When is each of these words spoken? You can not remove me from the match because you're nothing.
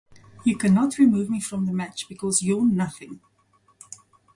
You 0.43 0.57
can 0.57 0.73
not 0.73 0.97
remove 0.97 1.29
me 1.29 1.39
from 1.39 1.67
the 1.67 1.71
match 1.71 2.09
because 2.09 2.41
you're 2.41 2.65
nothing. 2.65 3.21